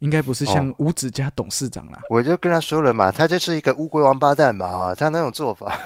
[0.00, 2.00] 应该不是像五指家董事长啦。
[2.10, 5.78] 我就跟他说了嘛，他就是一个乌龟王八蛋嘛，他那种做法，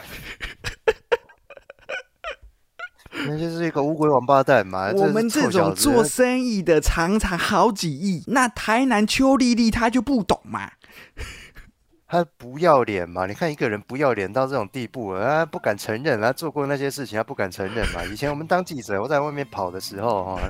[3.27, 4.90] 那就是一个乌龟王八蛋嘛。
[4.92, 10.71] 我们这种做，生意的常常好几亿，那台南邱丽丽她就不懂嘛。
[12.07, 13.27] 他不要脸嘛？
[13.27, 18.05] 你看一个人不要脸到这种地步了，他不敢承认他做过那些事情，他不敢承认嘛。
[18.05, 20.41] 以前我们当记者，我在外面跑的时候，哈，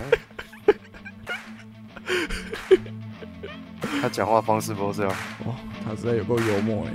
[4.00, 5.16] 他讲话方式不是这样？
[5.46, 6.90] 哇，他实在有够幽默哎。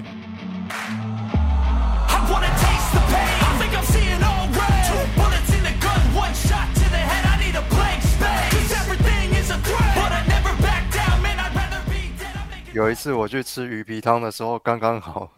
[2.07, 3.39] I wanna taste the pain.
[3.41, 4.85] I think I'm seeing all red.
[4.87, 7.25] Two bullets in the gun, one shot to the head.
[7.25, 8.51] I need a blank space.
[8.51, 9.95] Cause everything is a threat.
[9.95, 11.39] But I never back down, man.
[11.39, 12.35] I'd rather be dead.
[12.35, 15.31] I'm making 有一次我去吃鱼皮汤的时候，刚刚好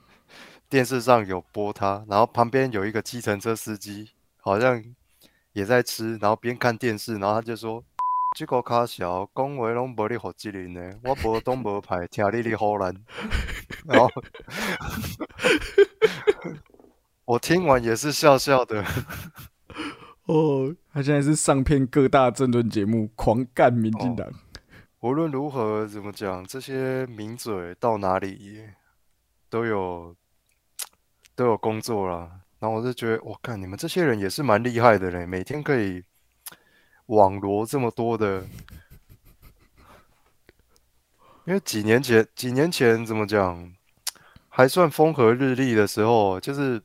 [0.70, 4.10] 电视上有播他，然后旁边有一个计程车司机，
[4.42, 4.84] 好像
[5.54, 7.84] 也在吃，然后边看电视，然后他就说
[8.34, 12.94] ：“这个卡小，讲话拢无你负责任呢， 我无东无派，听你的好难。
[13.86, 14.10] ”然后
[17.26, 18.84] 我听完也是笑笑的。
[20.26, 24.32] 哦，他现在是上片各大政论节目，狂干民进党。
[25.02, 28.62] 无论如何，怎么讲，这些名嘴到哪里
[29.50, 30.16] 都有
[31.36, 32.32] 都有工作了。
[32.60, 36.04] 然后我就觉得，我看你们这些人也是蛮厉害的嘞，每天可以
[37.12, 38.44] 网罗这么多的。
[41.46, 43.74] 因为几年前，几年前怎么讲，
[44.48, 46.80] 还算风和日丽的时候，就是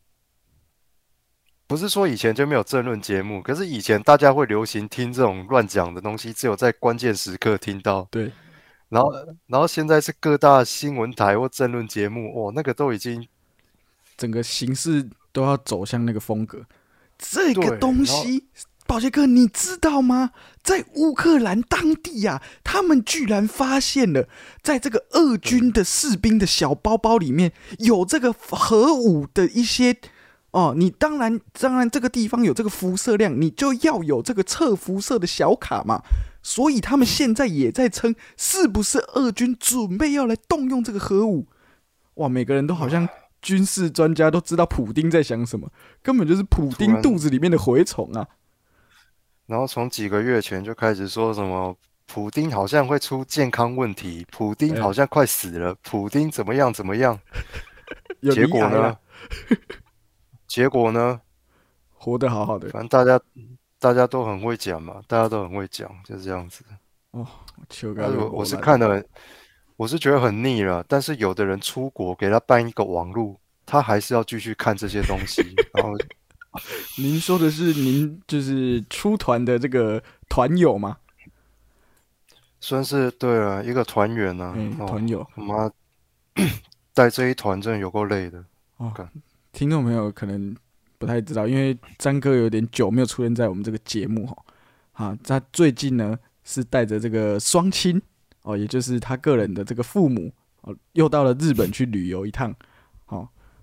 [1.67, 8.09] 不是说以前就没有政论节目，可是以前大家会流行听这种乱讲的东西，只有在关键时刻听到。
[8.11, 8.33] 对，
[8.89, 9.13] 然后，
[9.47, 13.29] 然后现在是各大新闻台或政论节目，哦，那个都已经
[14.17, 16.65] 整个形式都要走向那个风格。
[17.19, 18.47] 这个东西，
[18.87, 20.31] 宝杰哥，你知道吗？
[20.63, 24.29] 在乌克兰当地啊，他们居然发现了，
[24.63, 29.97] 在这个俄军的士兵的小包包里面有这个核武的一些。
[30.53, 36.03] 哦，你当然，当然，这个地方有这个辐射量，你就要有这个测辐射的小卡嘛。
[36.43, 41.47] 所以他们现在也在称，是不是俄军准备要来动用这个核武？
[42.15, 43.07] 哇，每个人都好像
[43.43, 45.71] 军事专家都知道普丁在想什么，
[46.03, 48.27] 根本就是普丁肚子里面的蛔虫啊！
[49.47, 51.77] 然后从几个月前就开始说什么
[52.07, 57.19] 普丁好像会出健康问题，普丁哎好像快死了，普丁怎么样怎么样？
[58.33, 58.99] 结果呢？
[60.47, 61.21] 结果呢？
[61.93, 63.21] 活得好好的反正大家
[63.79, 66.65] 大家都很会讲嘛，大家都很会讲，就是这样子。
[67.11, 67.27] 哦，
[67.69, 69.05] 求但是个我我是看的，
[69.77, 70.85] 我是觉得很腻了。
[70.89, 75.43] 但是有的人出国给他办一个网路，他还是要继续看这些东西。
[75.75, 75.93] 然后
[76.99, 80.97] 您说的是您就是出团的这个团友吗？
[82.61, 85.71] 算是对啊一个团员呢、嗯，哦，团友他妈
[86.93, 88.45] 带这一团真的有够累的。
[88.79, 88.93] 哦。
[89.53, 90.55] 听众朋友可能
[90.99, 94.37] 不太知道，因为张哥有点久没有出现在我们这个节目哈。
[94.93, 98.01] 啊，他最近呢是带着这个双亲
[98.43, 102.55] 哦，也就是他个人的这个父母哦，又到了日本去旅游一趟。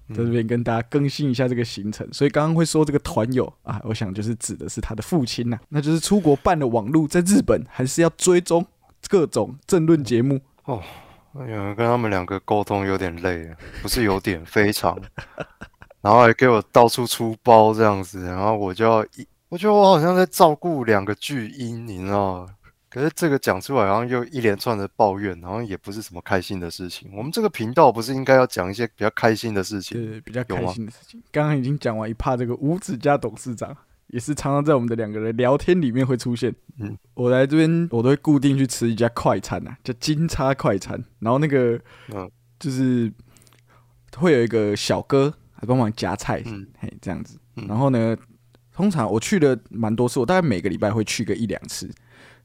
[0.09, 2.07] 在这边跟大家更新一下这个行程。
[2.11, 8.65] 所以刚刚会说这个团友啊，我想就是指的是他的父亲呐、那就是出国办了网路，在日本还是要追踪
[9.07, 10.81] 各种政论节目哦。
[11.39, 13.49] 哎呀，跟他们两个沟通有点累，
[13.81, 14.95] 不是有点，非常。
[16.01, 22.47] 然后还给我到处出包这样子，然后我就要一，我觉得我好像在照顾两个巨婴，你知道吗？
[22.93, 27.09] 可是这个讲出来，好像又一连串的抱怨，好像也不是什么开心的事情。
[27.11, 29.99] 我们这个频道不是应该要讲一些比较开心的事情？
[29.99, 31.19] 对，比较开心的事情。
[31.31, 33.75] 刚刚已经讲完一趴，这个五指家董事长
[34.09, 36.53] 也是常常在我们的两个人聊天里面会出现。
[36.77, 41.03] 嗯，我来这边我都会固定去吃一家快餐啊，叫金叉快餐。
[41.17, 41.81] 然后那个
[42.13, 42.29] 嗯
[42.59, 43.11] 就是
[44.15, 47.39] 会有一个小哥来帮忙夹菜，嗯嘿，这样子。
[47.55, 48.15] 嗯然后呢，
[48.71, 51.89] 通常我去了蛮多次，我大概每个礼拜会去个一两次。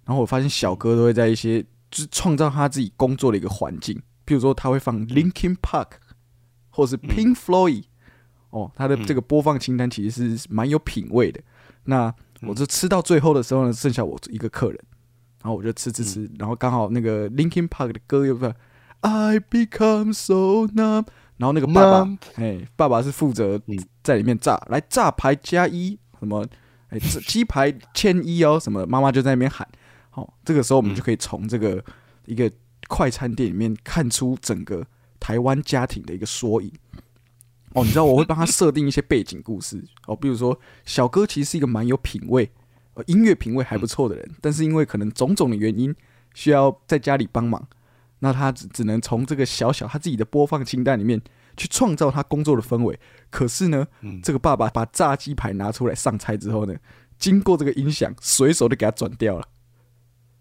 [0.08, 1.60] 然后我发现小哥都会在一些
[1.90, 5.88] 就是创造他自己工作的一个环境，比如说他会放 Linkin Park
[6.70, 7.84] 或是 Pink Floyd，、
[8.48, 11.38] 哦，他的这个播放清单其实是蛮有品味的。
[11.84, 14.80] 那我就吃到最后的时候呢，剩下我一个客人，
[15.42, 18.50] 然后我就吃吃吃，然后刚好那个 Linkin Park 的歌又不
[19.02, 21.06] I become so numb，
[21.36, 23.78] 然后那个爸爸哎，爸爸是负责嗯。
[24.08, 26.42] 在里面炸，来炸牌加一什么，
[26.88, 29.68] 哎，这鸡排千一哦，什么妈妈就在那边喊，
[30.20, 31.84] 好、这个时候我们就可以从这个
[32.26, 32.50] 一个
[32.88, 34.86] 快餐店里面看出整个
[35.20, 36.72] 台湾家庭的一个缩影。
[37.74, 39.84] 哦，你知道我会帮他设定一些背景故事。
[40.08, 42.50] 哦，比如说小哥其实是一个蛮有品味、
[42.94, 45.94] 呃音乐品味还不错的人，但是因为可能种种的原因
[46.34, 47.68] 需要在家里帮忙，
[48.20, 51.20] 那他只只能从这个小小他自己的播放清单里面
[51.56, 52.98] 去创造他工作的氛围。
[53.30, 54.20] 可是呢，嗯。
[54.22, 56.74] 这个爸爸把炸鸡排拿出来上菜之后呢，
[57.18, 59.46] 经过这个音响，随手就给他转掉了，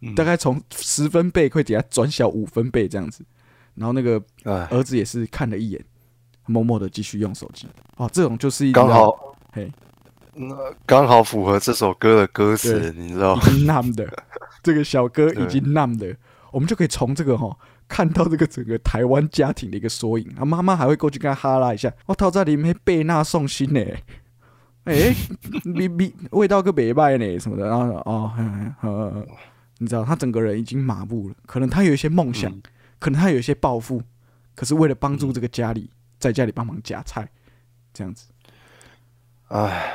[0.02, 0.16] 嗯。
[0.16, 3.24] 大概从十分贝会给他转小五分贝这样子。
[3.76, 5.80] 然后那个哎，儿子也是看了一眼，
[6.48, 7.68] 默默的继续用手机。
[7.98, 9.72] 哦，这种就是一刚好嘿，
[10.34, 13.40] 那刚好符合这首歌的歌词，你知道已？
[13.42, 14.08] 经 numb 的，
[14.64, 16.16] 这个小哥已经 numb 的，
[16.52, 17.56] 我们就可以从这个哈、
[17.88, 20.28] 看到这个整个台湾家庭的一个缩影。
[20.40, 23.82] 啊，妈妈还会过去跟他哈拉一下，我套在里面贝纳送心呢，
[24.86, 25.14] 哎、
[25.66, 29.28] 你 你味道个北拜呢什么的，然后哦，嗯嗯嗯
[29.79, 32.62] 你知道他整个人已经麻木了，可能他有一些梦想，嗯
[33.00, 34.01] 可能他有一些抱负，
[34.56, 37.29] 可是为了帮助这个家里，在家里帮忙夹菜，
[37.94, 38.27] 这样子。
[39.50, 39.94] 唉，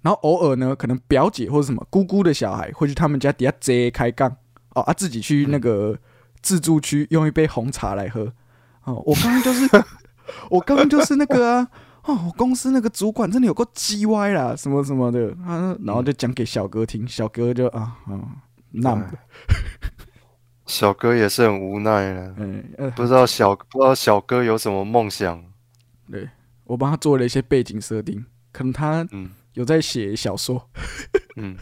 [0.00, 4.34] 然后偶尔呢，可能表姐或者什么姑姑的小孩会去他们家底下贼开杠
[4.74, 5.98] 哦，啊自己去那个
[6.40, 8.32] 自助区用一杯红茶来喝
[8.84, 9.02] 哦。
[9.04, 9.84] 我刚刚就是
[10.50, 11.68] 我刚刚就是那个啊
[12.04, 18.40] 哦，我公司那个主管真的有个鸡歪啦，什么什么的啊，然后就讲给小哥听，小哥就啊啊
[18.70, 19.10] 那么
[20.66, 25.44] 小哥也是很无奈了，嗯呃，不知道小不知道小哥有什么梦想。
[26.10, 26.28] 对
[26.64, 29.30] 我帮他做了一些背景设定，可能他嗯。
[29.54, 30.70] 有在写小说，
[31.36, 31.56] 嗯。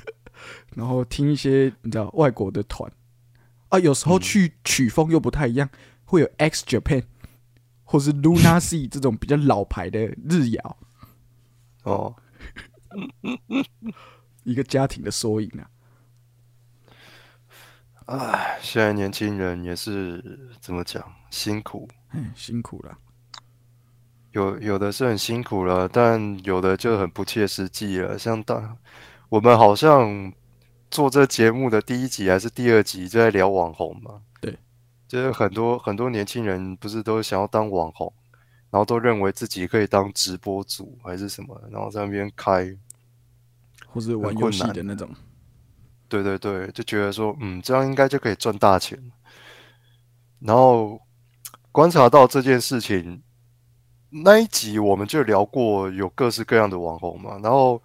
[0.75, 2.90] 然后听一些你知道外国的团。
[3.70, 5.69] 啊，有时候去曲风又不太一样，
[6.04, 7.04] 会有 X Japan
[7.84, 10.76] 或是 Luna Sea 这种比较老牌的日谣，
[11.84, 12.14] 哦，
[14.44, 15.69] 一个家庭的缩影啊。
[18.08, 22.96] 哎，现在年轻人也是怎么讲，辛苦，哎，辛苦了。
[24.32, 28.19] 有有的是很辛苦了，但有的就很不切实际了。
[28.19, 28.76] 像大
[29.28, 30.32] 我们好像
[30.90, 34.56] 做这节目的第一集还是第二集就在聊网红嘛，对，
[35.06, 38.11] 就是很多很多年轻人不是都想要当网红，
[38.70, 42.75] 然后都认为自己可以当直播主还是什么，然后在那边开，
[43.87, 45.11] 或是玩游戏的那种，
[46.08, 48.99] 对对对，就觉得说，嗯，这样应该就可以赚大钱。
[50.40, 51.00] 然后
[51.70, 53.22] 观察到这件事情，
[54.10, 57.38] 那一集我们就聊过有各式各样的网红嘛。
[57.43, 57.82] 然后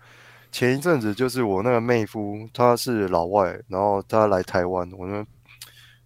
[0.52, 5.26] 前一阵子就是我那个妹夫，他是老外，然后他来台湾，我们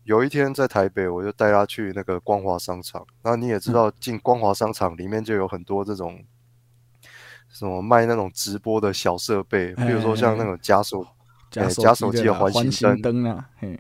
[0.06, 3.06] 有一天在台北，我就带他去那个光华商场。
[3.24, 6.24] 那你也知道，进光华商场里面就有很多这种
[7.50, 11.06] 什么卖那种直播的小设备，比如说像那种加手
[11.58, 13.80] 加哎加手机的环环形形灯啊，嘿，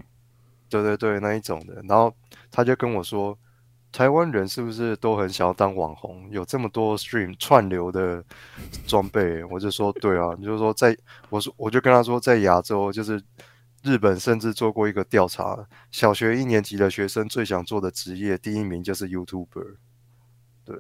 [0.69, 1.81] 对对对，那一种的。
[1.88, 2.13] 然后
[2.51, 3.38] 他就跟我说，
[3.91, 6.29] 台湾人是不是都很想要当网红？
[6.31, 8.24] 有这么多 stream 串流的
[8.85, 9.44] 装备？
[9.45, 10.95] 我就说对啊，就是说在，
[11.29, 13.21] 我说我就跟他说，在亚洲，就是
[13.83, 15.57] 日本甚至做过一个调查，
[15.91, 19.75] 小学一年级的学生最想做的职业第一名就是 YouTuber。
[20.65, 20.75] 对。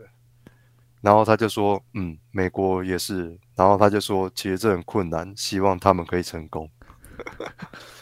[0.99, 3.39] 然后他就说，嗯，美国也是。
[3.55, 6.69] 然后他就说，其实这很困难，希望他们可以成功。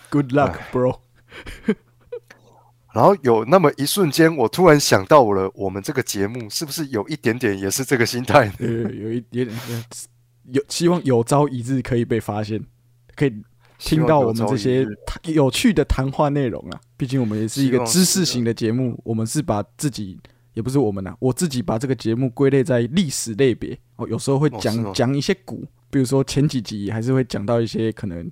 [0.09, 1.00] ，Good luck, bro。
[2.94, 8.53] 然后有那么一瞬间，我突然想到了，我们这个节目是不是有一点点也是这个心态呢？
[8.59, 9.83] 呃，有一点点
[10.51, 12.63] 有希望有朝一日可以被发现，
[13.15, 13.33] 可以
[13.79, 14.88] 听到我们这些
[15.25, 16.79] 有趣的谈话内容啊。
[16.95, 20.17] 毕竟我们也是一个知识型的节目，我们是把自己
[20.53, 24.07] 也不是我们啊，我自己把这个节目归类在历史类别哦。
[24.07, 28.31] 有时候会讲讲、一些古，比如说前几集还是会讲到一些可能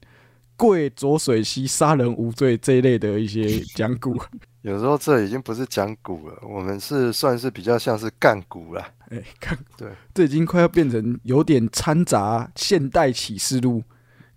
[0.56, 4.18] 贵浊水溪杀人无罪这一类的一些 讲古。
[4.62, 8.82] 有时候这已经不是讲古了，我们是算是比较像是干古了。
[9.10, 13.84] 哎、干对，这已经快要变成有点掺杂现代启示录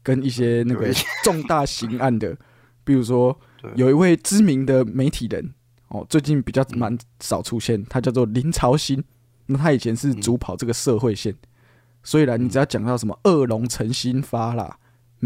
[0.02, 0.92] 跟一些那个
[1.23, 2.37] 重大刑案的，
[2.82, 3.38] 比如说
[3.76, 5.54] 有一位知名的媒体人
[5.88, 9.02] 哦，最近比较蛮少出现，他叫做林朝新，
[9.46, 11.32] 那他以前是主跑这个社会线，
[12.02, 14.76] 所以呢，你只要讲到什么恶龙成新发啦、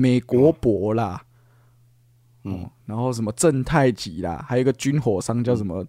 [0.00, 1.22] 美国博啦，
[2.44, 5.86] 嗯哦，然后什么正太吉啦，还有一个军火商叫什么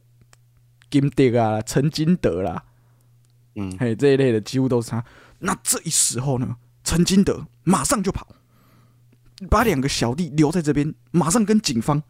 [0.90, 2.64] 金德啊、陈金德啦，
[3.56, 5.04] 嗯，嘿，这一类的几乎都是他。
[5.40, 8.28] 那这一时候呢，陈金德马上就跑，
[9.50, 12.04] 把两个小弟留在这边，马上跟警方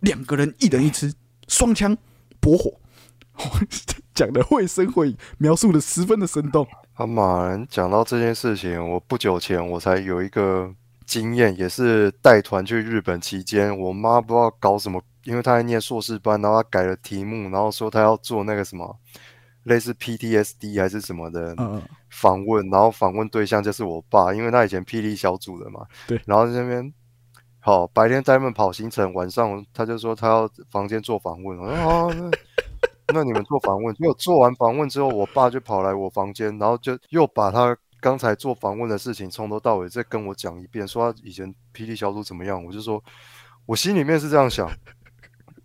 [0.00, 1.14] 两个人一人一支
[1.46, 1.96] 双枪
[2.40, 2.80] 搏火，
[4.14, 6.66] 讲的绘声绘影，描述的十分的生动。
[6.94, 10.74] 阿马人讲到这件事情，我不久前我才有一个
[11.08, 18.94] 经验，也是带团去日本期间，我妈不知道搞什么，因为她在念硕士班，然后她改了题目，然后说她要做那个什么
[19.64, 25.86] 类似 PTSD 还是什么的嗯，访问，然后访问对象就是我爸，因为他以前霹雳小组的嘛。
[26.06, 26.92] 对然后在那边
[27.60, 31.58] 好，白天 Diamond 跑行程，晚上他就说他要房间做访问。
[31.58, 32.30] 我说好，那
[33.12, 33.94] 那你们做访问。
[33.96, 42.64] 结果做完访问之后，我爸就跑来我房间，然后就又把他刚才做访问的事情从头到尾再跟我讲一遍，说他以前霹雳小组怎么样。
[42.64, 43.02] 我就说，
[43.66, 44.70] 我心里面是这样想。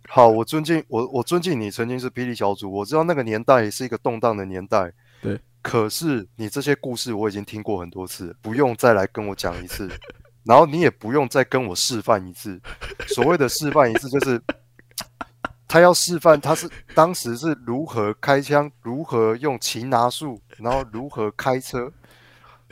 [0.08, 4.92] 好，我尊敬我，我尊敬你曾经是霹雳小组，我知道那个年代是一个动荡的年代。
[5.22, 9.88] 对，可是你这些故事我已经听过很多次，不用再来跟我讲一次。
[10.44, 12.60] 然后你也不用再跟我示范一次。
[13.08, 14.38] 所谓的示范一次，就是
[15.66, 21.90] 他要示范他是当时是如何开枪，如何用擒拿术，然后如何开车，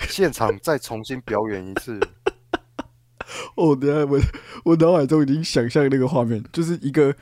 [0.09, 1.99] 现场再重新表演一次。
[3.57, 4.21] 哦，等下我
[4.65, 7.15] 我脑海中已经想象那个画面，就是一个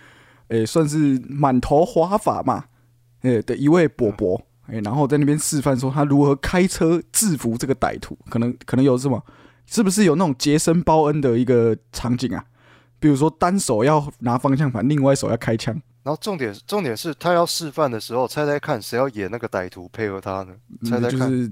[0.48, 2.64] 诶、算是满头花发嘛，
[3.22, 9.24] 诶、的一位伯伯，诶、然后在那边示范说他如何开车制服这个歹徒，可能可能有什么，
[9.66, 12.44] 是不是有那种杰森鲍恩的一个场景啊？
[12.98, 15.72] 比如说单手要拿方向盘，另外一手要开枪，
[16.02, 20.54] 然后重点重点是他要示范的时候，猜猜看谁要演那个歹徒配合他呢？
[20.84, 21.20] 猜猜看。
[21.20, 21.50] 嗯就是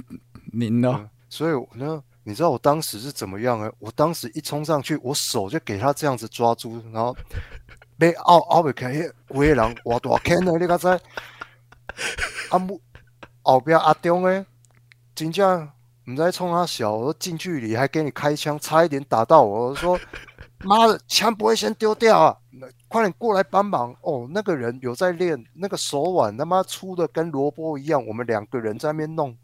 [0.53, 0.97] 您了。
[0.99, 3.71] 嗯所以呢，你知道我当时是怎么样呢？
[3.79, 7.17] 我当时一冲上去，我手就给他这样子抓住，然后
[7.99, 10.89] 被拗拗不开，迄有的人偌大坑的，你敢知？
[12.51, 12.81] 啊木
[13.43, 14.45] 后边阿中诶，
[15.15, 15.69] 真正
[16.07, 19.99] 唔知冲他小，我近距离还给你开枪，差一点打到我，我说
[20.65, 22.37] 妈的，枪不会先丢掉啊！
[22.89, 24.27] 快点过来帮忙哦！
[24.31, 29.37] 那个人有在练，那个手腕他妈粗的跟萝卜一样，我们两个人在那边弄。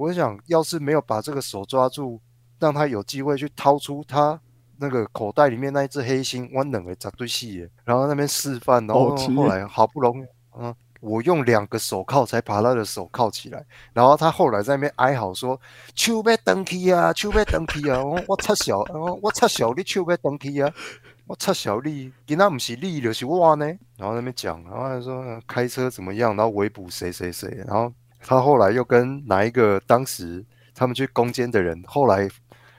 [0.00, 2.18] 我想要是没有把这个手抓住，
[2.58, 4.40] 让他有机会去掏出他
[4.78, 10.26] 那个口袋里面那一只黑心，我冷的砸堆戏耶，然后那边示范，然后后来好不容易，
[10.58, 15.60] 嗯，我用两个手铐才把他的手铐起来，然后他后来在那边哀嚎说
[15.94, 20.72] ：“手要登去啊，手要登去啊！”我我插小，我我插小，你手要登去啊！
[21.26, 23.66] 我插小你，今仔不是你就是我呢。
[23.98, 32.28] 然后那边讲，然后他说呃开车怎么样，然后围捕谁谁谁，然后他后来又跟哪一个当时他们去攻坚的人，后来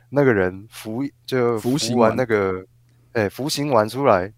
[0.09, 2.65] 那个人服就服刑完完那个，
[3.13, 4.33] 哎，服刑完出来。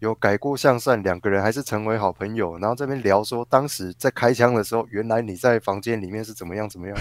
[0.00, 2.56] 有改过向善，两个人还是成为好朋友。
[2.56, 6.96] 然后这边聊说，当时在开枪的时候，原来你在房间里面是怎么样怎么样。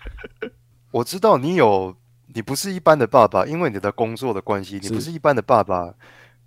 [0.90, 1.94] 我知道你有，
[2.34, 5.94] 你不是一般的爸爸，因为你的工作的关系，你不是是一般的爸爸。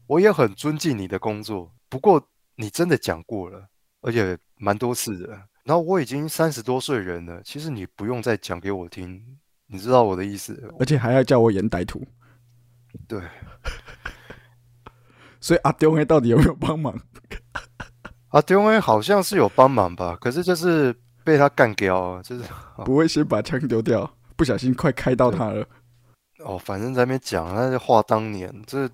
[0.07, 3.67] 我也很尊敬你的工作，不过你真的讲过了，
[4.01, 5.39] 而且蛮多次的。
[5.63, 9.21] 然后我已经三十多岁人了，其实你不用再讲给我听，
[9.67, 10.73] 你知道我的意思。
[10.77, 12.05] 而且还要叫我演歹徒，
[13.07, 13.21] 对，
[15.39, 16.93] 所以阿丢黑到底有没有帮忙？
[18.29, 20.93] 阿，丢威好像是有帮忙吧，可是就是
[21.23, 22.43] 被他干掉啊，就是
[22.83, 25.65] 不会先把枪丢掉，不小心快开到他了。
[26.39, 28.89] 哦，反正在那边讲，那是话当年，这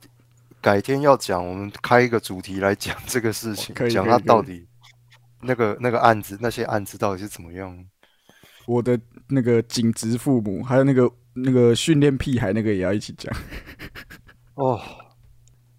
[0.62, 4.68] 改天要讲，我们开一个主题来讲这个事情讲他到底
[5.42, 7.86] 那个那个案子，那些案子到底是怎么样。
[8.66, 13.36] 我的那个警职父母，还有那个那个训练屁孩那个也要一起讲。
[14.54, 14.80] 哦，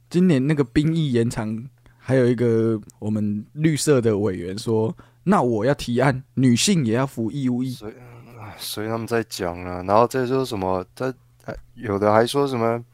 [0.08, 7.70] 今年那个兵役延长，还有一个我们绿色的委员说，那我要提案，女性也要服义务役。
[7.70, 7.94] 所以
[8.56, 11.14] 所以他们在讲啊，然后再说什么，他
[11.74, 12.84] 有的还说什么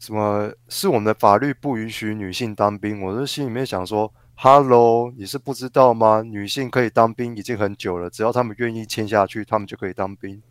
[0.00, 4.12] 什么是我们的法律不允许女性当兵，我就心里面想说。
[4.34, 6.22] Hello，你是不知道吗？
[6.22, 10.42] 女性可以当兵已经很久了，只要他们愿意签下去，他们就可以当兵。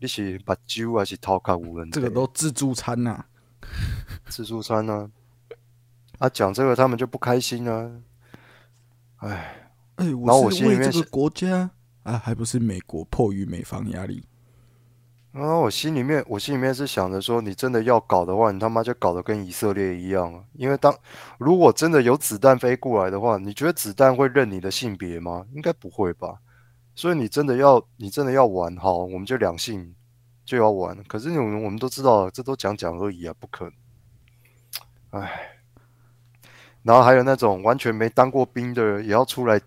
[0.00, 1.90] 你是把酒还是掏卡无人？
[1.90, 3.24] 这个都自助餐呐、
[4.28, 5.08] 自助餐呢、
[6.18, 6.28] 啊？
[6.28, 7.90] 讲这个他们就不开心啊。
[9.18, 11.70] 哎，哎、然后我我是为这个心里面是国家
[12.02, 14.24] 啊，还不是美国迫于美方压力。
[15.30, 20.44] 然后我心里面，我心里面是想着说，你真的要搞的话，你他妈就搞得跟以色列一样！
[20.54, 20.92] 因为当
[21.38, 25.46] 如果真的有子弹飞过来的话，你觉得子弹会认你的性别吗？
[25.52, 26.38] 应该不会吧。
[26.94, 29.94] 所以你真的要，你真的要玩好，我们就两性
[30.44, 30.96] 就要玩。
[31.04, 33.72] 可是我们我们都知道，这都讲讲而已啊，不可能。
[35.10, 35.60] 唉，
[36.82, 39.60] 然后还有那种完全没当过兵的，也要出来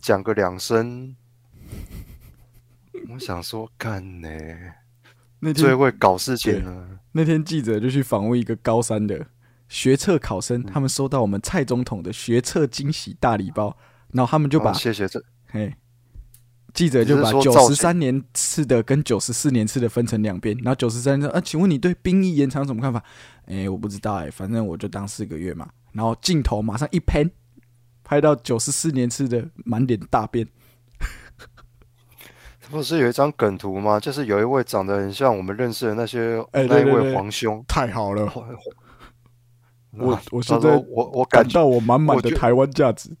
[0.00, 1.14] 讲个两声。
[3.10, 4.28] 我想说，干呢、
[5.40, 6.88] 那天最会搞事情了。
[7.12, 9.26] 那天记者就去访问一个高三的
[9.68, 13.76] 学测考生，他们收到我们蔡总统的学测惊喜大礼包，
[14.12, 15.74] 然后他们就把哦谢谢这嘿，
[16.74, 23.02] 记者就把九十三年次的跟九十四年次的分成两边，然后九十三说啊，请问你对兵役延长有什么看法？
[23.46, 25.68] 哎、我不知道哎、反正我就当四个月嘛。
[25.92, 27.24] 然后镜头马上一拍，
[28.04, 30.46] 拍到九十四年次的满脸大便，
[32.70, 34.00] 不是有一张梗图吗？
[34.00, 38.44] 就是有一位长得很像我们认识的那些、哎那一位皇兄，太好了，皇
[39.98, 43.16] 我啊他说我现在我我感到我满满我的台湾价值，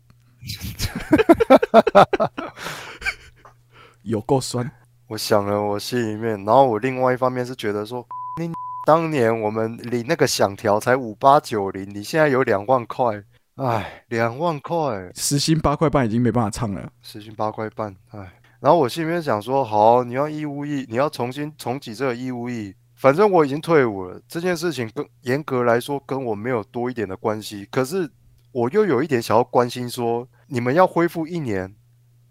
[4.02, 4.70] 有够酸。
[5.08, 8.04] 我想了我心里面，然后我另外一方面是觉得说，
[8.40, 8.50] 你
[8.84, 13.22] 当年我们领那个响条才五八九零，你现在有两万块，
[13.54, 18.32] 哎，两万块，时薪八块半已经没办法唱了，时薪八块半，哎。
[18.66, 27.64] 然后我心里面想说，好，你要义务役，你要重新重启这个义务役，反正我已经退伍了，这件事情跟严格来说跟我没有多一点的关系。
[27.70, 28.10] 可是
[28.50, 31.76] 我又有一点想要关心说，你们要恢复一年，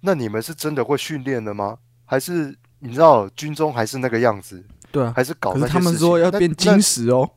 [0.01, 1.77] 那你们是真的会训练的吗？
[2.04, 4.62] 还是你知道军中还是那个样子，
[4.92, 5.13] 对啊。
[5.15, 7.32] 还是搞那些事他们说要变金石哦，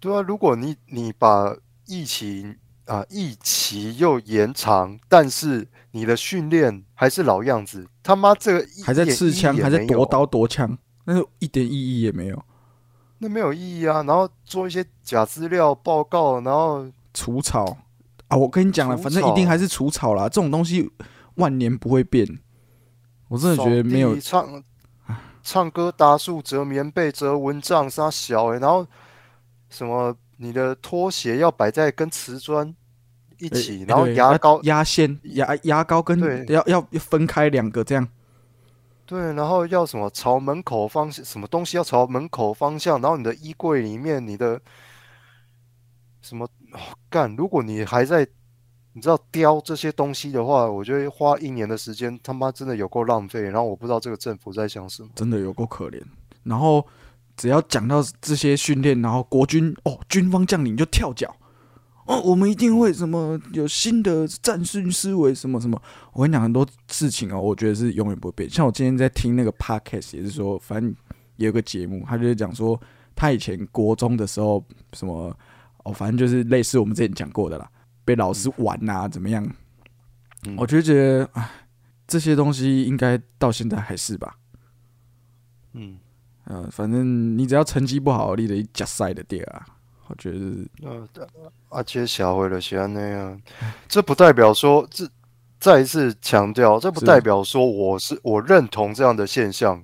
[0.00, 2.56] 对啊，如果你你把疫情
[2.86, 12.42] 啊疫期又延长，但是你的训练还是老样子，他妈这个还在刺枪，还在夺刀夺枪，那一点意义也没有。
[13.18, 14.02] 那没有意义啊。
[14.02, 17.76] 然后做一些假资料报告，然后除草
[18.28, 20.90] 啊，我跟你讲了，反正一定还是除草啦，这种东西
[21.36, 22.26] 万年不会变。
[23.28, 24.62] 我真的觉得没有唱
[25.42, 28.86] 唱歌打树折棉被折蚊帐杀小欸，然后
[29.68, 32.74] 什么你的拖鞋要摆在跟瓷砖
[33.38, 38.06] 一呃起，然后牙膏压线、牙牙膏跟对要要分开两个这样。
[39.04, 44.60] 对，然后要什么朝门口方向，什么东西要朝门口方向，然后你的衣柜里面你的
[46.22, 48.26] 什么哦干、如果你还在
[48.92, 53.42] 你知道雕这些东西的话，我觉得花一年的时间，他妈真的有够浪费。
[53.42, 55.08] 然后我不知道这个政府在想什么。
[55.14, 56.02] 真的有够可怜。
[56.42, 56.84] 然后
[57.36, 61.34] 只要讲到这些训练，然后国军哦，军方将领就跳脚
[62.06, 65.80] 哦，我们一定会什么有新的战训思维，什么什么。
[66.12, 68.48] 我跟你讲，很多事情哦，我觉得是永远不会变。
[68.48, 70.94] 像我今天在听那个 podcast，也是说，反正
[71.36, 72.80] 也有个节目，他就是讲说，
[73.14, 75.36] 他以前国中的时候，什么
[75.84, 77.68] 哦，反正就是类似我们之前讲过的啦，
[78.04, 79.44] 被老师玩呐、怎么样？
[80.46, 81.50] 嗯我就觉得，哎，
[82.06, 84.36] 这些东西应该到现在还是吧。
[85.72, 85.98] 嗯，
[86.46, 89.66] 呃，反正你只要成绩不好，你得加赛的点啊。
[90.08, 91.08] 我觉得是呃，
[91.68, 93.40] 啊，接下回了喜欢那样，
[93.88, 95.08] 这不代表说这
[95.58, 99.82] 再一次强调，这不代表说我是我认同这样的现象。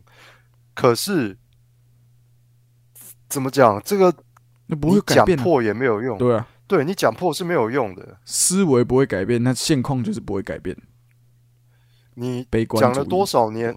[0.75, 1.37] 可是
[3.29, 4.15] 怎么讲，这个
[4.67, 6.17] 那不会改变破也没有用。
[6.17, 8.17] 对啊，对你讲破是没有用的。
[8.25, 10.77] 思维不会改变，那现况就是不会改变。
[12.15, 12.47] 你
[12.79, 13.77] 讲了多少年，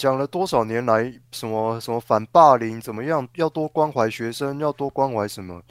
[0.00, 5.62] 讲了多少年来，什么什么反霸凌怎么样，要多关怀学生，要多关怀什么？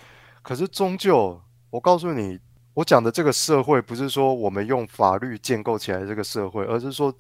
[0.44, 2.40] 可是终究，我告诉你，
[2.76, 7.12] 我讲的这个社会，不是说我们用法律建构起来这个社会，而是说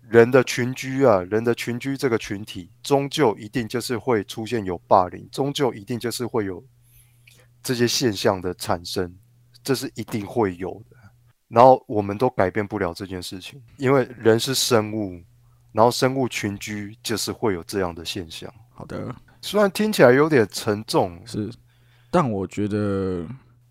[0.00, 6.60] 人的群居啊，人的群居这个群体，终究一定就是会出现有霸凌，终究一定就是会有
[7.62, 9.16] 这些现象的产生，
[9.62, 10.96] 这是一定会有的。
[11.46, 15.20] 然后我们都改变不了这件事情，因为人是生物，
[15.72, 18.52] 然后生物群居就是会有这样的现象。
[18.70, 21.50] 好的，虽然听起来有点沉重，是，
[22.10, 23.26] 但我觉得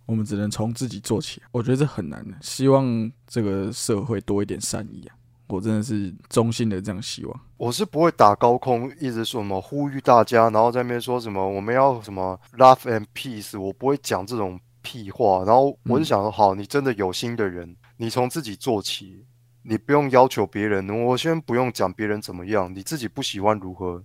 [0.05, 1.41] 我们只能从自己做起。
[1.51, 2.38] 我觉得这很难的。
[2.41, 5.15] 希望这个社会多一点善意啊！
[5.47, 7.39] 我真的是衷心的这样希望。
[7.57, 15.43] 我是不会打高空，一直说什么呼吁大家，然后在那边说什么我们要什么 love and peace，我不会讲这种屁话。
[15.43, 19.25] 然后我就想说，好，你真的有心的人，你从自己做起，
[19.69, 20.89] 你不用要求别人。
[21.05, 24.03] 我先不用讲别人怎么样，你自己不喜欢如何，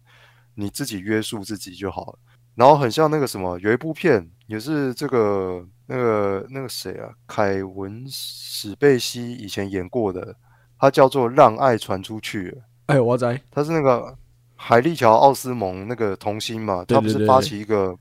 [0.57, 2.19] 你自己约束自己就好了。
[2.55, 10.37] 然后很像那个什么，有一部片也是这个那个那个谁啊，凯文史贝西以前演过的，
[10.79, 12.51] 他叫做《让爱传出去》。
[12.87, 14.15] 哎，我在他是那个
[14.55, 17.97] 海利乔奥斯蒙那个童星嘛，他不是发起一个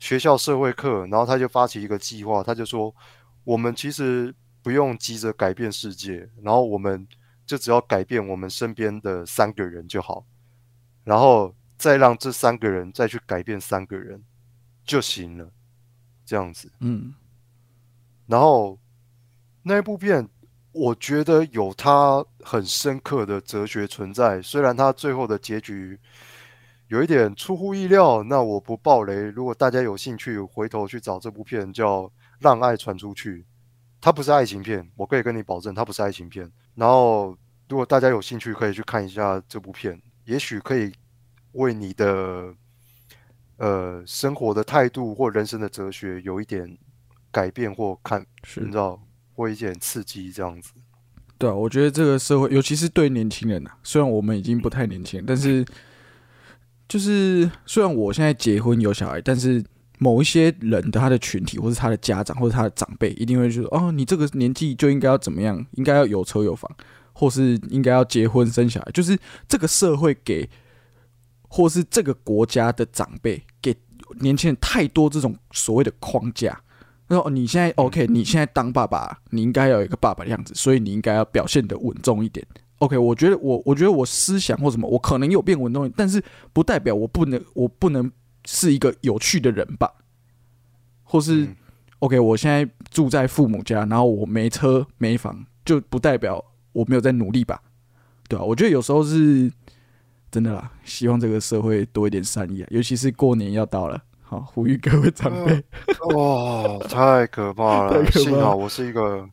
[0.00, 2.92] 学校社会课，然后他就发起一个计划，他就说
[3.44, 4.34] 我们其实
[4.64, 7.06] 不用急着改变世界，然后我们
[7.44, 10.24] 就只要改变我们身边的三个人就好，
[11.04, 14.24] 然后再让这三个人再去改变三个人
[14.86, 15.52] 就行了，
[16.24, 16.72] 这样子。
[16.80, 17.12] 嗯，
[18.26, 18.80] 然后
[19.62, 20.26] 那一部片，
[20.72, 24.40] 我觉得有它很深刻的哲学存在。
[24.40, 26.00] 虽然它最后的结局
[26.88, 29.14] 有一点出乎意料，那我不爆雷。
[29.14, 32.02] 如果大家有兴趣，回头去找这部片叫
[32.38, 33.42] 《让爱传出去》，
[34.04, 36.46] 它不是爱情片，我可以跟你保证，它不是爱情片。
[36.74, 37.34] 然后，
[37.70, 40.92] 如果大家有兴趣，可以去看一下这部片，也许可以
[41.52, 42.54] 为你的
[43.56, 46.76] 呃生活的态度或人生的哲学有一点
[47.32, 49.00] 改变或看，是你知道，
[49.32, 50.74] 或一点刺激这样子。
[51.38, 55.64] 对啊，我觉得这个社会，尤其是对年轻人啊，虽然我们已经不太年轻，但是
[56.86, 59.64] 就是虽然我现在结婚有小孩，但是
[59.98, 66.70] 某一些人的他的群体，或是他的家长，或者他的长辈，一定会觉得：哦，你这个年纪就应该要怎么样，应该要有车有房，
[67.12, 68.90] 或是应该要结婚生小孩。
[68.92, 70.48] 就是这个社会给，
[71.48, 73.74] 或是这个国家的长辈给
[74.20, 76.60] 年轻人太多这种所谓的框架。
[77.06, 82.44] 他说：“哦你现在 OK，你现在当爸爸，你应该要有一个爸爸的样子，所以你应该要表现的稳重一点。
[82.78, 88.10] OK，我觉得我我觉得我思想或什么，我可能有变稳重一点，但是不代表我不能我不能
[88.44, 89.92] 是一个有趣的人吧？
[91.02, 91.56] 或是、嗯
[92.00, 97.62] OK，我现在住在父母家，然后我没车没房，就不代表我没有在努力吧？
[98.28, 99.50] 对啊，我觉得有时候是
[100.30, 105.64] 真的啦，希望这个社会多一点善意啊，尤其是过年要到了，好呼吁各位长辈。
[106.14, 108.04] 哇，太可怕了！
[108.12, 109.26] 幸好我是一个，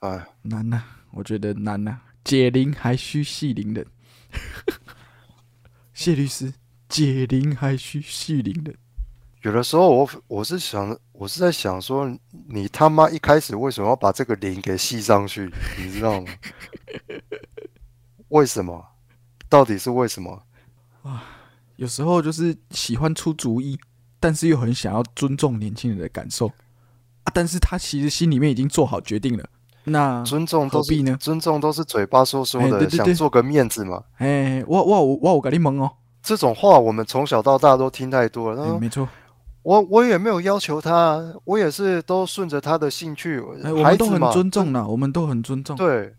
[0.00, 3.84] 哎，难呐、我觉得难呐、解铃还须系铃人。
[5.92, 6.52] 谢律师，
[6.88, 8.76] 解铃还须系铃人。
[9.42, 12.10] 有的时候我我是想，我是在想说，
[12.48, 15.50] 你他妈一开始为什么要把这个铃给系上去？
[15.78, 16.26] 你知道吗？
[18.28, 18.84] 为什么？
[19.48, 20.42] 到底是为什么？
[21.76, 23.78] 有时候就是喜欢出主意，
[24.18, 27.30] 但是又很想要尊重年轻人的感受啊。
[27.32, 29.48] 但是他其实心里面已经做好决定了。
[29.84, 34.02] 那尊重都必呢尊重都是嘴巴说说的，哎对对对想做个面子嘛。
[34.16, 35.92] 哎，我我我我有跟你蒙哦，
[36.26, 38.76] 这种话我们从小到大都听太多了。
[38.80, 39.08] 没错，
[39.62, 43.38] 我我也没有要求他，我也是都顺着他的兴趣。
[43.62, 45.76] 哎，我们都很尊重啦，我们都很尊重。
[45.76, 46.16] 对，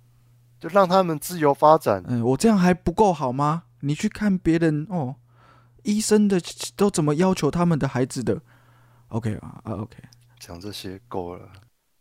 [0.61, 2.01] 就让他们自由发展。
[2.07, 3.63] 嗯，我这样还不够好吗？
[3.81, 5.15] 你去看别人哦，
[5.83, 6.39] 医生的
[6.77, 8.39] 都怎么要求他们的孩子的
[9.09, 9.97] ？OK 啊啊 OK，
[10.39, 11.41] 讲这些够了。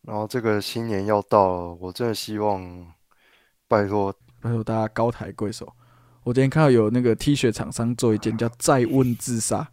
[0.02, 2.86] 然后这个新年要到了，我真的希望，
[3.66, 5.66] 拜托，拜托大家高抬贵手。
[6.26, 9.68] 我今天看到有那个 T 恤厂商做一件叫“再问自杀”，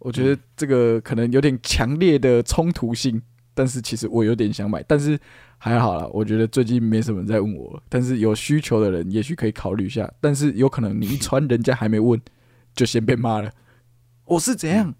[0.00, 3.20] 我觉得这个可能有点强烈的冲突性，
[3.52, 5.20] 但是其实我有点想买，但是
[5.58, 12.18] 还好啦，我觉得最近没什么人在问我，但是有需求的人也许可以考虑一下，但是有可能你一穿人家还没问，
[12.74, 13.52] 就先被骂了。
[14.24, 14.94] 我是怎样？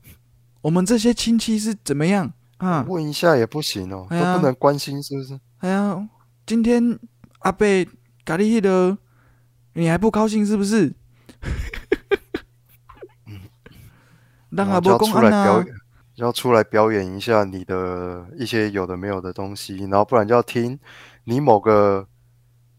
[0.61, 2.85] 我们这些亲戚是怎么样啊？
[2.87, 5.41] 问一下也不行哦，哎都不能关心是不是？
[5.61, 6.07] 哎呀，
[6.45, 6.99] 今天
[7.39, 7.89] 阿贝
[8.27, 8.99] 咖喱迄个，
[9.81, 10.93] 你还不高兴是不是？
[14.51, 15.31] 让阿然后就要伯公安啊！
[15.31, 15.75] 出来表演，
[16.17, 20.79] 要出来表演一下你的一些有的没有的东西，然后不然就要听
[21.25, 22.07] 你某个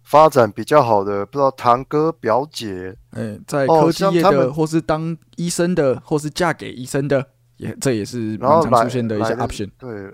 [0.03, 7.25] 发展比较好的，不知道堂哥表姐，哎，在哦科技业的，或是当医生的，或是嫁给医生的，
[7.57, 9.71] 也这也是蛮然后出现的一些 option。
[9.77, 10.11] 对，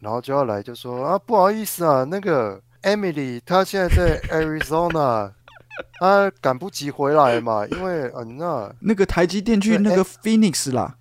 [0.00, 5.32] 然后就要来就说啊，不好意思啊，那个 Emily 她现在在 Arizona，
[5.94, 10.96] 她 赶不及回来嘛，因为嗯那 那个台积电去那个 Phoenix 啦，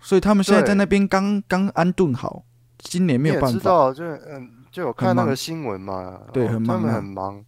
[0.00, 2.44] 所以他们现在在那边刚刚安顿好，
[2.78, 3.58] 今年没有办法。
[3.58, 7.44] 知道，就嗯就有看那个新闻嘛，对哦他们很忙啊很忙。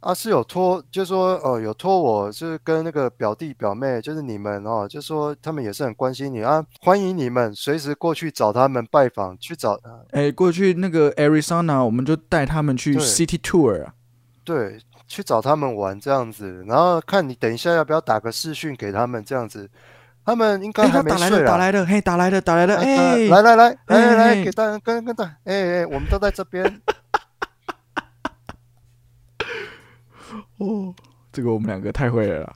[0.00, 13.94] 啊，是有托，就说哦，有托我，就是跟那个表弟表妹，就是你们哦，就说他们也是很关心你啊，欢迎你们随时过去找他们拜访，去找，呃哎，过去那个 Arizona，我们就带他们去 City Tour 啊。
[14.42, 19.70] 对，去找他们玩这样子，然后看你等一下要不要打个视讯给他们这样子，
[20.24, 21.56] 他们应该哎，还没睡他打来了，打。
[21.56, 26.64] 来了，嘿，打来了，打来了，啊哎，来来来来来给大家跟跟大，哎哎，我们都在这边。
[30.58, 30.94] 哦，
[31.32, 32.54] 这个我们两个太会了啦，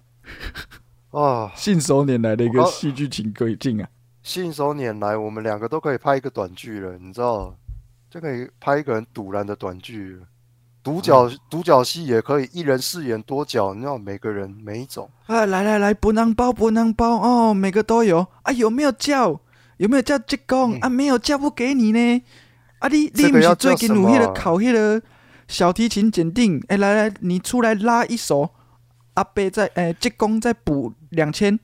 [1.11, 3.89] 哦，信手拈来的一个戏剧情轨镜啊。
[4.23, 7.55] 信手拈来，我们两个都可以拍一个短剧了，你知道，
[8.09, 10.27] 就可以拍一个人堵然的短剧了。
[10.87, 15.11] 独角独角戏也可以，一人饰演多角，你知道每个人每一种。
[15.27, 19.41] 啊，来来来，不能包不能包哦，每个都有啊，有没有叫？
[19.79, 20.89] 有没有叫职工、嗯啊？
[20.89, 22.23] 没有叫不给你呢。
[22.79, 25.03] 啊，你你不是最近努力的考迄个
[25.49, 26.63] 小提琴检定？
[26.69, 28.51] 哎、来来，你出来拉一首，
[29.15, 31.59] 阿伯在哎，职工再补两千。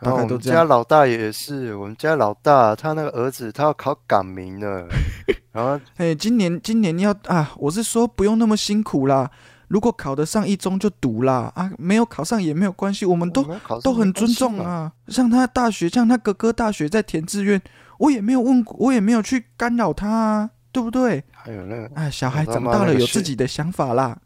[0.00, 4.88] 大然后我们家老大也是，我们家老大他那个儿子他要考港名了，
[5.96, 9.30] 哎，今年今年要啊，我是说不用那么辛苦啦。
[9.68, 13.44] 如果考得上一中就读啦，啊，没有考上也没有关系，我们都
[13.82, 14.26] 都很尊。
[14.32, 14.90] 重啊。
[15.08, 17.60] 像他大学，像他哥哥大学在填志愿，
[17.98, 21.22] 我也没有问，我也没有去干扰他啊，对不对？
[21.32, 24.18] 还有那个哎，小孩长大了有自己的想法啦。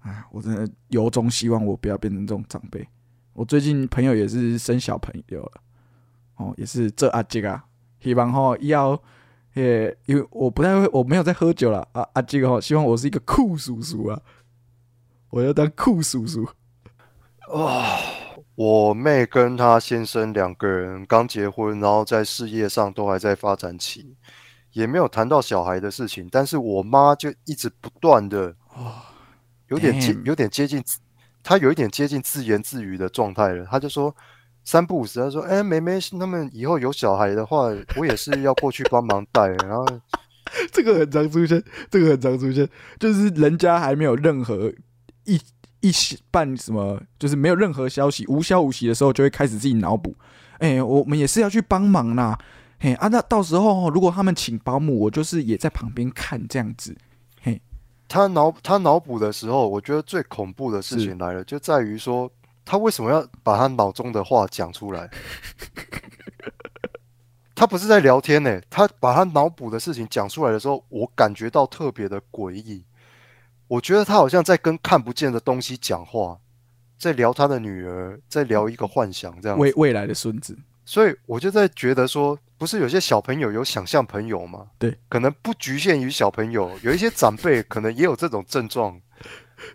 [0.00, 2.86] 哎，我真的由衷希望我不要变成这种长辈。
[3.32, 5.52] 我最近朋友也是生小朋友了，
[6.36, 7.64] 哦，也是这阿杰啊，
[8.00, 9.00] 希望吼以后迄
[9.58, 12.22] 也因为我不太会，我没有在喝酒了啊啊！
[12.22, 14.20] 这个哈，希望我是一个酷叔叔啊，
[15.30, 16.48] 我要当酷叔叔
[17.48, 17.82] 哦。
[18.54, 24.16] 我妹跟她先生两个人刚结婚，然后在事业上都还在发展期，
[24.72, 26.28] 也没有谈到小孩的事情。
[26.28, 28.52] 但是我妈就一直不断的，
[29.68, 30.82] 有点接有点接近，
[31.42, 33.64] 她有一点接近自言自语的状态了。
[33.66, 34.12] 她就说
[34.68, 39.86] 三不五时，他说：“哎、妹妹，他们以后有小孩的话，我也是要过去帮忙带。”然后
[40.70, 42.68] 这个很常出现，这个很常出现，
[43.00, 44.70] 就是人家还没有任何
[45.24, 45.40] 一
[45.80, 50.14] 一时半什么，就是没有任何消息，无消无息的时候，就会开始自己脑补，
[50.58, 52.38] 哎、我们也是要去帮忙啦，
[52.78, 56.94] 嘿啊，那到时候如果他们请保姆，我就是也在旁边看这样子，
[57.40, 57.58] 嘿。
[58.06, 62.30] 他脑他脑补的时候，我觉得最恐怖的事情来了，就在于说
[62.68, 65.08] 他为什么要把他脑中的话讲出来？
[67.56, 72.84] 他不是在聊天呢、他把他脑补的事情讲出来的时候，我感觉到特别的诡异。
[73.68, 76.38] 我觉得他好像在跟看不见的东西讲话，
[76.98, 80.54] 在聊他的女儿，在聊一个幻想这样未未来的孙子，
[80.84, 84.66] 所以我就在觉得说，不是有些小朋友有想象朋友吗？
[84.78, 89.00] 对，可能不局限于小朋友，有一些长辈可能也有这种症状。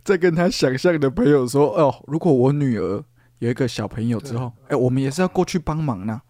[0.04, 3.04] 在跟他想象的朋友说，哦，如果我女儿
[3.40, 6.22] 有一个小朋友之后，哎、我们也是要过去帮忙呢，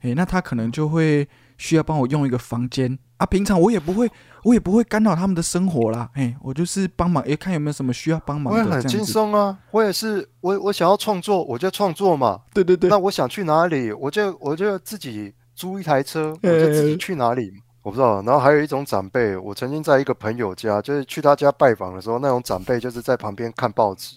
[0.00, 4.10] 哎、那他可能就会需要帮我用一个房间啊，平常我也不会，
[4.42, 12.40] 我也不会干扰他们的生活啦，哎、我就是帮忙，哎看有没有什么需要帮忙的，我也很轻松啊，我也是，我我想要创作，我就创作嘛。
[12.52, 17.52] 对对对那，我想去哪里，我就我就自己租一台车，我就自己去哪里。
[17.84, 18.22] 我不知道。
[18.22, 24.16] 然后还有一种长辈，我曾经在一个朋友家，就是去他家拜访的时候，那种长辈就是在旁边看报纸，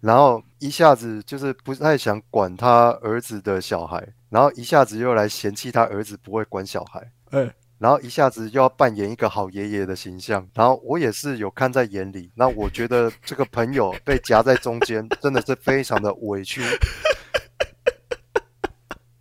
[0.00, 7.10] 然后一下子就是不太想管他儿子的小孩，然后一下子又来嫌弃他儿子不会管小孩。
[7.30, 12.30] 哎、然后一下子又要扮演一个好爷爷的形象，然后我也是有看在眼里。
[12.34, 16.62] 那我觉得这个朋友被夹在中间，真的是非常的委屈。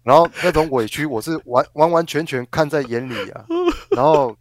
[0.07, 3.45] 然后那种委屈，我是完完完全全看在眼里啊。
[3.91, 4.33] 然后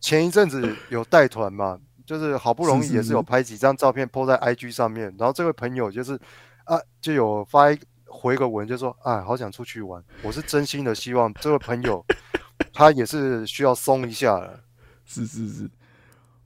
[0.00, 5.14] 前一阵子有带团嘛，就是好不容易也是有拍几张照片 po 在 IG 上面。
[5.16, 6.18] 然后这位朋友就是
[6.64, 10.02] 啊，就有发一回个文，就说啊，好想出去玩。
[10.22, 12.04] 我是真心的希望这位朋友
[12.74, 14.58] 他也是需要松一下了。
[15.04, 15.70] 是是是，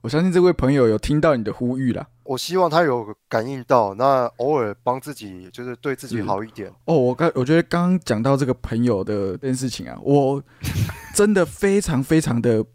[0.01, 2.07] 我相信这位朋友有听到你的呼吁啦。
[2.23, 6.71] 我希望他有感应到，那偶尔帮自己，就是对自己好一点。
[6.85, 10.41] 哦，我刚我觉得刚刚讲到这个朋友的这件事情啊，我
[11.13, 12.65] 真的非常非常的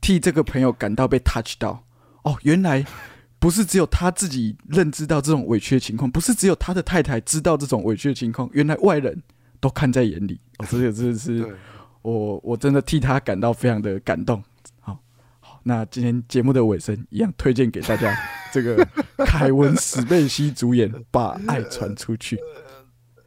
[0.00, 1.84] 替这个朋友感到被 touch 到。
[2.22, 2.84] 哦，原来
[3.38, 9.22] 不是只有他自己认知到这种委屈的情况，不是只有他的太太知道这种委屈的情况，原来外人
[9.60, 10.40] 都看在眼里。
[10.58, 11.56] 哦，这个真的是，
[12.02, 14.42] 我我真的替他感到非常的感动。
[15.68, 18.10] 那今天节目的尾声一样推荐给大家
[18.50, 18.82] 这个
[19.18, 22.36] 凯文史贝西主演《把爱传出去》。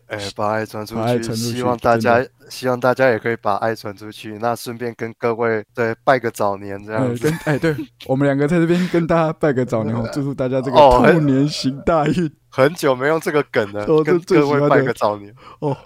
[0.07, 4.39] 哎，把爱传出去，希望大家，希望大家也可以把爱传出去。
[4.41, 7.29] 那顺便跟各位对拜个早年，这样呃，子。
[7.29, 7.75] 跟哎，对
[8.07, 15.31] 我们两个在这边跟大家拜个早年哦， 祝福大家这个哦兔年行大运很久没用这个梗了，跟各位拜个早年。
[15.59, 15.77] 哦，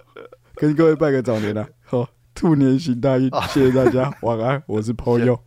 [0.56, 5.40] 跟各位拜个早年了，好，兔年行大运，谢谢大家，晚安，我是 y o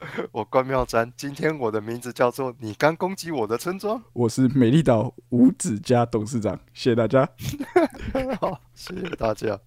[0.32, 7.28] 我关妙瞻，今天我的名字叫做“你刚攻击我的村庄我是美丽岛五指家董事长，谢谢大家。
[8.40, 9.58] ”。好，谢谢大家。